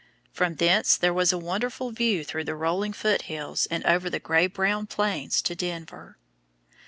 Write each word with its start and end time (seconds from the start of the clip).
From 0.31 0.55
thence 0.55 0.97
there 0.97 1.13
was 1.13 1.31
a 1.31 1.37
wonderful 1.37 1.91
view 1.91 2.23
through 2.23 2.45
the 2.45 2.55
rolling 2.55 2.91
Foot 2.91 3.21
Hills 3.21 3.67
and 3.69 3.85
over 3.85 4.09
the 4.09 4.17
gray 4.19 4.47
brown 4.47 4.87
plains 4.87 5.43
to 5.43 5.53
Denver. 5.53 6.17